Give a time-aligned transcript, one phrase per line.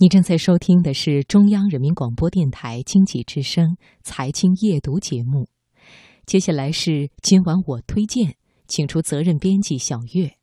[0.00, 5.48] 你正在收听的是中央人民广播电台经济之声财经夜读节目。
[6.24, 8.36] 接下来是今晚我推荐，
[8.68, 10.37] 请出责任编辑小月。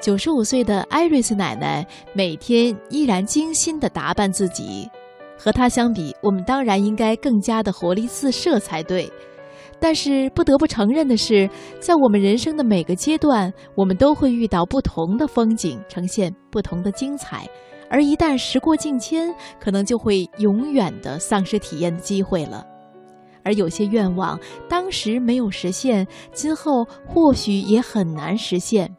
[0.00, 4.88] 九十五岁的艾瑞斯奶奶每天依然精心地打扮自己，
[5.36, 9.10] 和她相比，我们当然应该更加的活力四射才对。
[9.80, 11.48] 但是不得不承认的是，
[11.80, 17.46] 在我们人生的每个阶段，我们都会遇到不同的风景，呈现不同的精彩。
[17.90, 22.64] 而一旦时过境迁，可能就会永远的丧失体验的机会了。
[23.44, 28.94] 而有些愿望当时没有实现，今后或许也很难实现。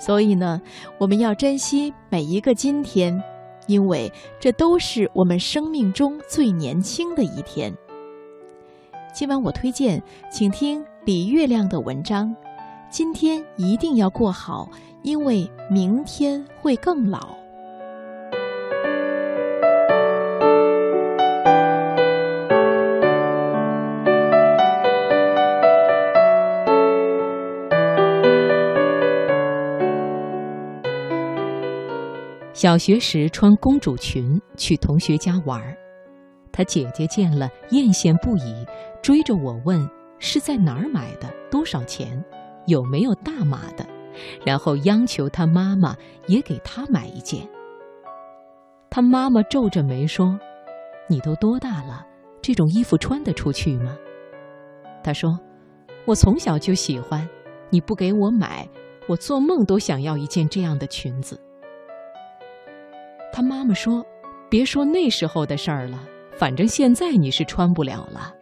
[0.00, 0.60] 所以呢，
[0.98, 3.22] 我们要珍惜每一个今天，
[3.66, 7.72] 因为这都是我们生命中最年轻的一天。
[9.12, 10.02] 今晚我推荐，
[10.32, 12.34] 请听李月亮的文章。
[12.90, 14.68] 今天一定要过好，
[15.02, 17.39] 因为明天会更老。
[32.60, 35.74] 小学时穿公主裙去同学家玩
[36.52, 38.66] 他，姐姐见了艳羡不已，
[39.02, 42.22] 追着我问是在哪儿买的，多少钱，
[42.66, 43.86] 有没有大码的，
[44.44, 47.48] 然后央求她妈妈也给她买一件。
[48.90, 50.38] 她妈妈皱着眉说
[51.08, 52.06] ：“你都多大了，
[52.42, 53.96] 这种衣服穿得出去吗？”
[55.02, 55.40] 她说
[56.04, 57.26] ：“我从小就喜欢，
[57.70, 58.68] 你不给我买，
[59.08, 61.40] 我做梦都想要一件这样的裙子。”
[63.32, 64.04] 他妈妈说
[64.50, 65.98] ：“别说那时候的事儿了，
[66.36, 68.34] 反正现在你是穿不了了。”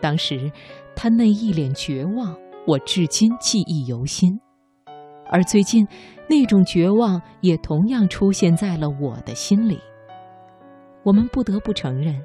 [0.00, 0.50] 当时
[0.96, 4.40] 他那一脸绝望，我至今记忆犹新。
[5.32, 5.86] 而最近，
[6.28, 9.78] 那种绝望也同样出现在了我的心里。
[11.02, 12.20] 我们不得不承认，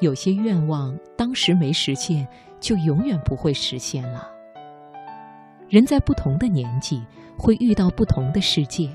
[0.00, 2.26] 有些愿望当时没实现，
[2.60, 4.30] 就永远不会实现了。
[5.68, 7.02] 人在不同的年纪，
[7.36, 8.88] 会遇到不同的世界。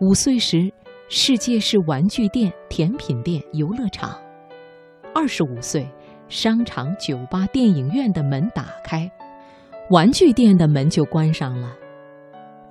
[0.00, 0.72] 五岁时，
[1.10, 4.18] 世界是玩具店、甜品店、游乐场；
[5.14, 5.86] 二十五岁，
[6.26, 9.12] 商场、酒吧、电影院的门打开，
[9.90, 11.68] 玩具店的门就关上了；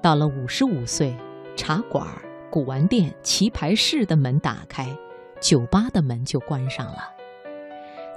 [0.01, 1.15] 到了五十五岁，
[1.55, 2.03] 茶馆、
[2.49, 4.87] 古玩店、棋牌室的门打开，
[5.39, 7.13] 酒吧的门就关上了；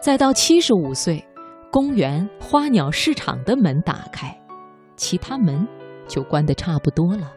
[0.00, 1.22] 再到七十五岁，
[1.70, 4.34] 公园、花鸟市场的门打开，
[4.96, 5.68] 其他门
[6.08, 7.30] 就关得差不多了。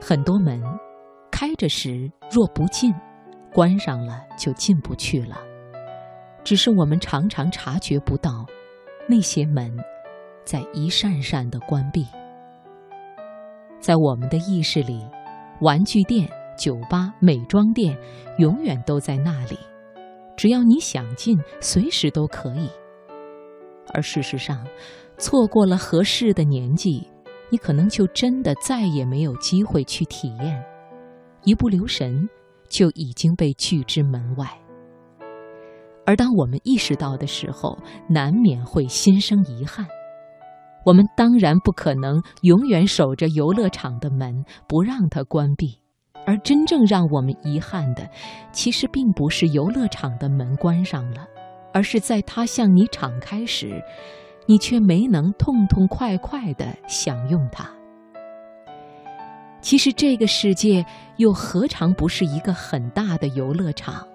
[0.00, 0.62] 很多门
[1.30, 2.94] 开着时若不进，
[3.52, 5.36] 关上了就进不去了。
[6.44, 8.46] 只是我们常常察觉不到，
[9.08, 9.76] 那些门
[10.44, 12.06] 在一扇扇的关闭。
[13.80, 15.04] 在我们的意识里，
[15.60, 17.96] 玩具店、酒吧、美妆店
[18.38, 19.58] 永远都在那里，
[20.36, 22.70] 只要你想进，随时都可以。
[23.92, 24.64] 而事实上，
[25.18, 27.08] 错过了合适的年纪。
[27.50, 30.62] 你可能就真的再也没有机会去体验，
[31.44, 32.28] 一不留神
[32.68, 34.46] 就已经被拒之门外。
[36.04, 37.76] 而当我们意识到的时候，
[38.08, 39.86] 难免会心生遗憾。
[40.84, 45.80] 我们当然不可能永远守着游乐场的门不让它关闭，
[46.24, 48.08] 而真正让我们遗憾的，
[48.52, 51.26] 其实并不是游乐场的门关上了，
[51.72, 53.82] 而是在它向你敞开时。
[54.46, 57.68] 你却没能痛痛快快地享用它。
[59.60, 60.84] 其实这个世界
[61.16, 64.06] 又何尝不是一个很大的游乐场？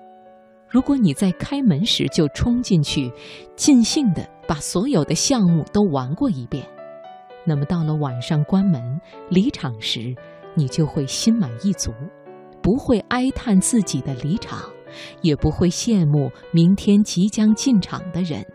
[0.70, 3.12] 如果你在开门时就冲进去，
[3.58, 6.66] 尽兴地把所有的项目都玩过一遍，
[7.46, 8.82] 那么到了晚上关门
[9.29, 10.16] 离场时，
[10.56, 11.91] 你就会心满意足，
[12.61, 14.61] 不会哀叹自己的离场，
[15.22, 18.46] 也不会羡慕明天即将进场的人。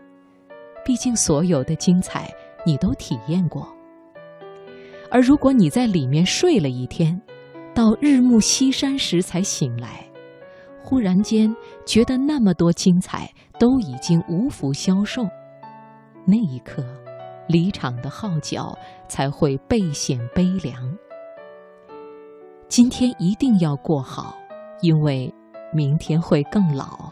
[0.87, 2.33] 毕竟，所有的精彩
[2.65, 3.67] 你都体验过。
[5.11, 7.21] 而如果你在里面睡了一天，
[7.75, 10.09] 到日暮西山时才醒来，
[10.81, 11.53] 忽然间
[11.85, 13.29] 觉得那么多精彩
[13.59, 15.23] 都已经无福消受，
[16.25, 16.81] 那一刻，
[17.49, 18.73] 离场的号角
[19.09, 20.97] 才会倍显悲凉。
[22.69, 24.37] 今天一定要过好，
[24.79, 25.29] 因为
[25.73, 27.11] 明天会更老。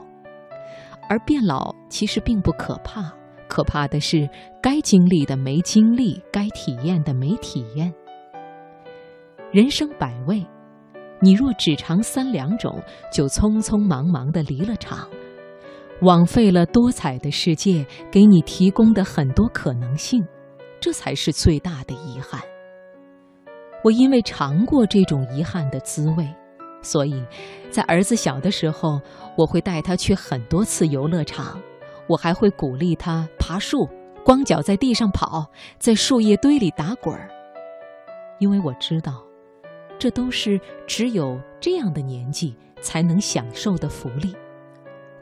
[1.09, 3.13] 而变老其实并不可怕。
[3.55, 4.29] 可怕的是，
[4.61, 7.93] 该经历的没经历，该体验的没体验。
[9.49, 10.45] 人生百味，
[11.21, 15.07] 你若只尝三两种，就匆匆忙忙的离了场，
[16.01, 20.21] 枉费了多彩的世界给你提供的很多可能性，
[20.81, 22.41] 这才是最大的遗憾。
[23.85, 26.27] 我因为尝过这种遗憾的滋味，
[26.81, 27.25] 所以
[27.69, 28.99] 在儿子小的时候，
[29.37, 31.57] 我会带他去很多次游乐场，
[32.07, 33.87] 我还会鼓励他爬树，
[34.23, 35.45] 光脚在地上跑，
[35.77, 37.29] 在树叶堆里打滚儿，
[38.39, 39.23] 因为我知道。
[39.97, 44.35] 这都是只有这样的年纪才能享受的福利，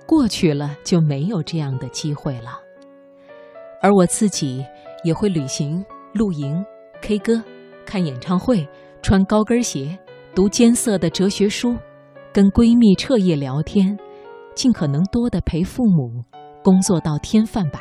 [0.08, 2.60] 过去了就没有这样的机会了。
[3.84, 4.66] 而我自己
[5.04, 6.66] 也会旅行、露营、
[7.02, 7.44] K 歌、
[7.86, 8.68] 看演唱会、
[9.04, 9.96] 穿高跟鞋、
[10.34, 11.78] 读艰涩的哲学书、
[12.34, 13.96] 跟闺蜜彻夜聊天，
[14.56, 16.24] 尽可能多的陪父母，
[16.64, 17.80] 工作到天泛白。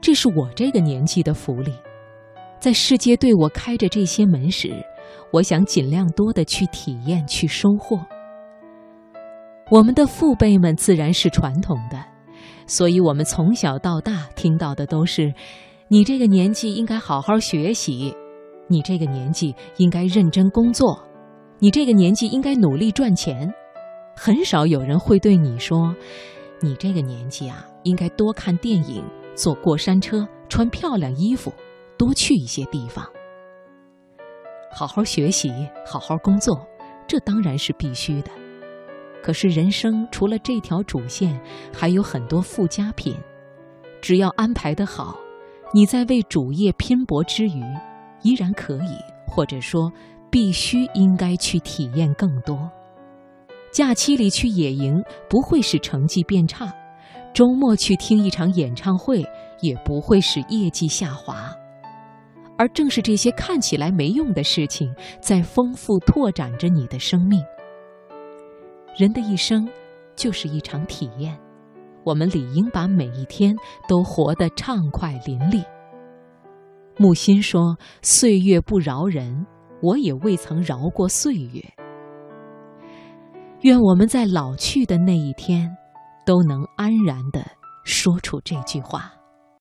[0.00, 1.72] 这是我这个年纪的福利，
[2.58, 4.72] 在世界对我开着这些门时。
[5.30, 7.98] 我想尽量多的去体验，去收获。
[9.70, 11.98] 我们的父辈们自然是传统的，
[12.66, 15.34] 所以我们从小到大听到的都是：
[15.88, 18.14] 你这个年纪应该好好学习，
[18.68, 21.02] 你这个年纪应该认真工作，
[21.58, 23.52] 你这个年纪应该努力赚钱。
[24.16, 25.94] 很少有人会对你说：
[26.60, 29.04] 你这个年纪啊，应该多看电影，
[29.34, 31.52] 坐过山车，穿漂亮衣服，
[31.98, 33.06] 多去一些地方。
[34.72, 35.52] 好好学习，
[35.86, 36.66] 好好工作，
[37.06, 38.30] 这当然是必须的。
[39.22, 41.40] 可是人生除了这条主线，
[41.72, 43.16] 还有很多附加品。
[44.00, 45.16] 只要安排得好，
[45.72, 47.62] 你在为主业拼搏之余，
[48.22, 49.90] 依然可以，或者说
[50.30, 52.70] 必须应该去体验更多。
[53.74, 56.72] 假期里去野营不会使成绩变差，
[57.34, 59.26] 周末去听一场演唱会
[59.60, 61.52] 也不会使业绩下滑。
[62.56, 67.42] 而正是这些看起来没用的事情，在丰富拓展着你的生命。
[68.96, 69.68] 人的一生
[70.14, 71.36] 就是一场体验，
[72.04, 73.56] 我们理应把每一天
[73.88, 75.64] 都活得畅快淋漓。
[76.96, 79.44] 木心说：“岁月不饶人，
[79.82, 81.60] 我也未曾饶过岁月。”
[83.64, 85.74] 愿我们在老去的那一天，
[86.26, 87.42] 都能安然地
[87.82, 89.10] 说出这句话。